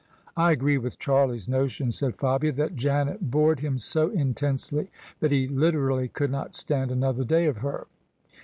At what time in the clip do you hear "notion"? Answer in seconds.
1.47-1.91